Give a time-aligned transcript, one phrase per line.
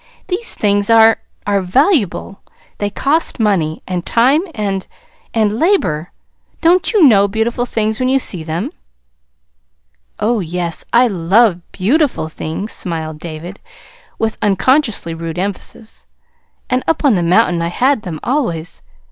[0.29, 2.41] These things are are valuable.
[2.79, 4.87] They cost money, and time and
[5.31, 6.11] and labor.
[6.59, 8.71] Don't you know beautiful things when you see them?"
[10.19, 13.59] "Oh, yes, I love BEAUTIFUL things," smiled David,
[14.17, 16.07] with unconsciously rude emphasis.
[16.67, 18.81] "And up on the mountain I had them always.